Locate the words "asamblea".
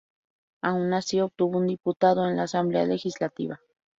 2.41-2.85